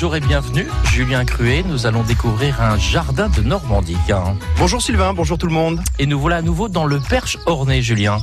[0.00, 0.66] bonjour et bienvenue.
[0.94, 3.98] Julien Cruet, nous allons découvrir un jardin de Normandie.
[4.56, 5.78] Bonjour Sylvain, bonjour tout le monde.
[5.98, 8.16] Et nous voilà à nouveau dans le Perche orné, Julien.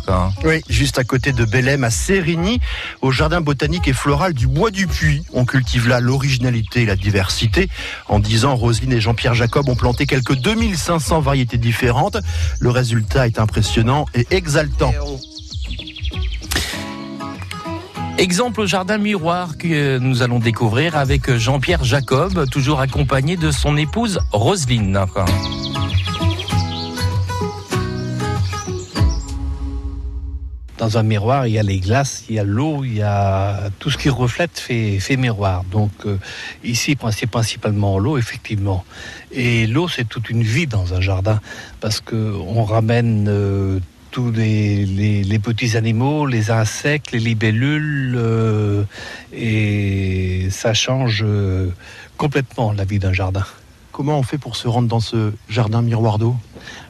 [0.43, 2.59] Oui, juste à côté de Bellem, à Sérigny,
[3.03, 5.21] au jardin botanique et floral du Bois du Puy.
[5.33, 7.69] On cultive là l'originalité et la diversité.
[8.07, 12.17] En 10 ans, Roselyne et Jean-Pierre Jacob ont planté quelques 2500 variétés différentes.
[12.59, 14.93] Le résultat est impressionnant et exaltant.
[18.17, 23.77] Exemple au jardin miroir que nous allons découvrir avec Jean-Pierre Jacob, toujours accompagné de son
[23.77, 24.99] épouse Roselyne.
[30.79, 33.69] Dans un miroir, il y a les glaces, il y a l'eau, il y a
[33.77, 35.63] tout ce qui reflète fait, miroir.
[35.71, 36.17] Donc euh,
[36.63, 38.83] ici, c'est principalement l'eau, effectivement.
[39.31, 41.39] Et l'eau, c'est toute une vie dans un jardin
[41.81, 43.79] parce que on ramène euh,
[44.11, 48.83] tous les, petits animaux, les insectes, les libellules, euh,
[49.33, 51.69] et ça change euh,
[52.17, 53.45] complètement la vie d'un jardin.
[53.91, 56.35] Comment on fait pour se rendre dans ce jardin miroir d'eau?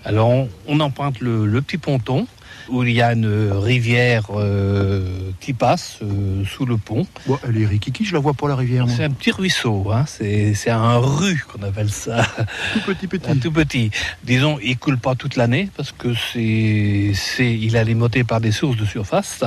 [0.04, 0.30] Alors
[0.68, 2.28] on, emprunte le petit ponton
[2.70, 7.08] où il y a une rivière euh, qui passe euh, sous le pont.
[7.48, 8.88] elle est rikiki, je la vois pas la rivière.
[8.90, 10.06] C'est un petit ruisseau, hein.
[10.08, 12.26] c'est un rue qu'on appelle ça.
[12.74, 13.28] Tout petit petit.
[13.30, 13.92] Un tout petit.
[14.24, 18.78] Disons, il coule pas toute l'année parce que c'est, il est alimenté par des sources
[18.78, 19.44] de surface,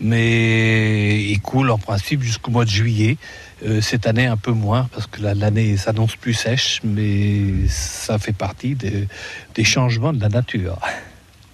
[0.00, 3.16] mais il coule en principe jusqu'au mois de juillet.
[3.64, 8.32] Euh, cette année un peu moins parce que l'année s'annonce plus sèche, mais ça fait
[8.32, 10.78] partie des changements de la nature.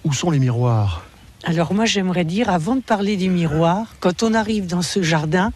[0.05, 1.03] Où sont les miroirs?
[1.43, 5.51] Alors moi j'aimerais dire, avant de parler des miroirs, quand on arrive dans ce jardin,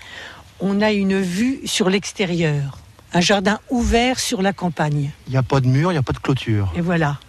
[0.60, 2.78] on a une vue sur l'extérieur.
[3.14, 5.12] Un jardin ouvert sur la campagne.
[5.28, 6.72] Il n'y a pas de mur, il n'y a pas de clôture.
[6.76, 7.20] Et voilà.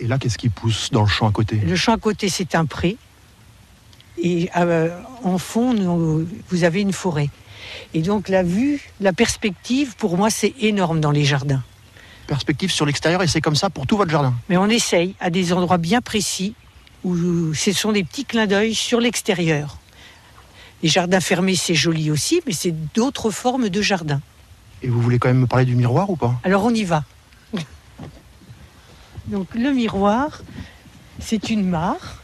[0.00, 1.56] Et là, qu'est-ce qui pousse dans le champ à côté?
[1.56, 2.96] Le champ à côté, c'est un pré.
[4.18, 4.90] Et euh,
[5.22, 7.30] en fond, vous avez une forêt.
[7.94, 11.62] Et donc la vue, la perspective, pour moi, c'est énorme dans les jardins.
[12.32, 15.28] Perspective sur l'extérieur, et c'est comme ça pour tout votre jardin Mais on essaye à
[15.28, 16.54] des endroits bien précis
[17.04, 19.76] où ce sont des petits clins d'œil sur l'extérieur.
[20.82, 24.22] Les jardins fermés, c'est joli aussi, mais c'est d'autres formes de jardins.
[24.82, 26.34] Et vous voulez quand même me parler du miroir ou pas?
[26.42, 27.04] Alors on y va.
[29.26, 30.40] Donc le miroir,
[31.18, 32.22] c'est une mare,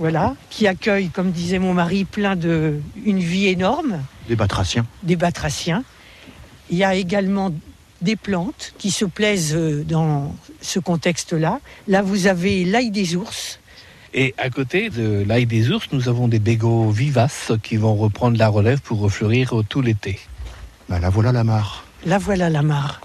[0.00, 4.02] voilà, qui accueille, comme disait mon mari, plein de, une vie énorme.
[4.26, 4.84] Des batraciens.
[5.04, 5.84] Des batraciens.
[6.70, 7.52] Il y a également
[8.04, 11.60] des plantes qui se plaisent euh, dans ce contexte-là.
[11.88, 13.58] Là, vous avez l'ail des ours,
[14.16, 18.38] et à côté de l'ail des ours, nous avons des bégos vivaces qui vont reprendre
[18.38, 20.20] la relève pour refleurir tout l'été.
[20.88, 21.84] Bah, la voilà la mare.
[22.06, 23.00] La voilà la mare.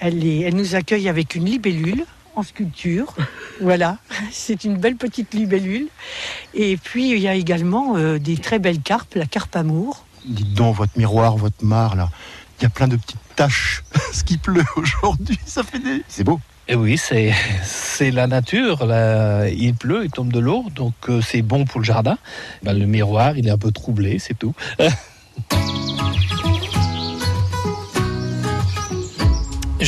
[0.00, 2.04] Elle, est, elle nous accueille avec une libellule
[2.36, 3.14] en sculpture.
[3.62, 3.96] voilà,
[4.30, 5.88] c'est une belle petite libellule.
[6.52, 10.04] Et puis il y a également euh, des très belles carpes, la carpe amour.
[10.26, 12.10] Dites donc, votre miroir, votre mare, là,
[12.60, 13.82] il y a plein de petites taches.
[14.12, 16.04] Ce qui pleut aujourd'hui, ça fait des...
[16.08, 16.40] C'est beau.
[16.68, 17.32] Et eh oui, c'est,
[17.64, 18.86] c'est la nature.
[19.52, 22.16] il pleut, il tombe de l'eau, donc euh, c'est bon pour le jardin.
[22.62, 24.54] Ben, le miroir, il est un peu troublé, c'est tout.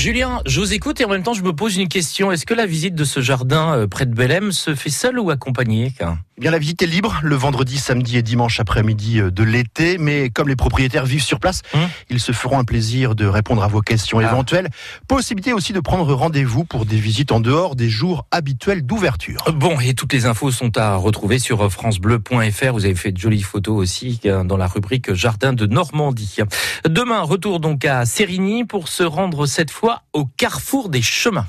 [0.03, 2.33] Julien, je vous écoute et en même temps je me pose une question.
[2.33, 5.31] Est-ce que la visite de ce jardin euh, près de Belém se fait seule ou
[5.31, 5.95] accompagnée
[6.39, 9.99] eh bien, la visite est libre le vendredi, samedi et dimanche après-midi euh, de l'été,
[9.99, 11.83] mais comme les propriétaires vivent sur place, hum.
[12.09, 14.25] ils se feront un plaisir de répondre à vos questions ah.
[14.25, 14.71] éventuelles.
[15.07, 19.45] Possibilité aussi de prendre rendez-vous pour des visites en dehors des jours habituels d'ouverture.
[19.55, 22.73] Bon, et toutes les infos sont à retrouver sur francebleu.fr.
[22.73, 26.39] Vous avez fait de jolies photos aussi euh, dans la rubrique Jardin de Normandie.
[26.89, 31.47] Demain, retour donc à Sérigny pour se rendre cette fois au carrefour des chemins.